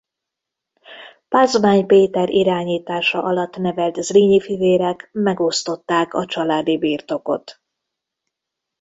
[1.29, 7.61] Pázmány Péter irányítása alatt nevelt Zrínyi fivérek megosztották a családi birtokot.